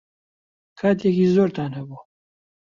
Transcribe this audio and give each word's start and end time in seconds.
کاتێکی 0.79 1.25
زۆرتان 1.35 1.71
هەبوو. 1.77 1.99